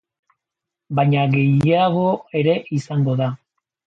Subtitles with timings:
[0.99, 2.05] Baina gehiago
[2.39, 3.29] ere izango da.